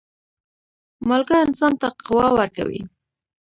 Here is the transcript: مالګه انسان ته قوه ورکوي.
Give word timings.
مالګه 1.07 1.37
انسان 1.45 1.73
ته 1.81 1.87
قوه 2.05 2.27
ورکوي. 2.37 2.81